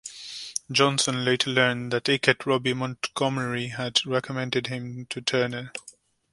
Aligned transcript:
Johnson 0.71 1.23
later 1.23 1.51
learned 1.51 1.93
that 1.93 2.05
Ikette 2.09 2.47
Robbie 2.47 2.73
Montgomery 2.73 3.67
had 3.67 4.03
recommended 4.03 4.65
him 4.65 5.05
to 5.11 5.21
Turner. 5.21 5.71